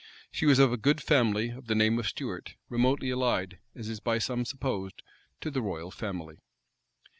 [0.31, 3.99] She was of a good family, of the name of Stuart; remotely allied, as is
[3.99, 5.03] by some supposed,
[5.41, 6.39] to the royal family.